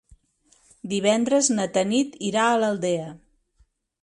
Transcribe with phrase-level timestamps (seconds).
[0.93, 3.13] Divendres na Tanit irà a l'Aldea.